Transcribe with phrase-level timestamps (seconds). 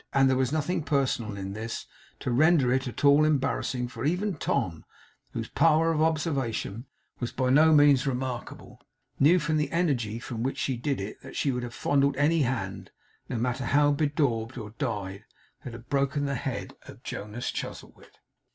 [0.13, 1.85] And there was nothing personal in this
[2.21, 4.83] to render it at all embarrassing, for even Tom,
[5.33, 6.87] whose power of observation
[7.19, 8.81] was by no means remarkable,
[9.19, 12.41] knew from the energy with which she did it that she would have fondled any
[12.41, 12.89] hand,
[13.29, 15.23] no matter how bedaubed or dyed,
[15.63, 18.17] that had broken the head of Jonas Chuzzlewit.